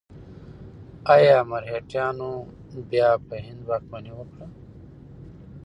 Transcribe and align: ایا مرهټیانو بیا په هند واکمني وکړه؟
ایا 1.13 1.37
مرهټیانو 1.51 2.31
بیا 2.91 3.09
په 3.27 3.35
هند 3.45 3.61
واکمني 3.69 4.11
وکړه؟ 4.15 4.47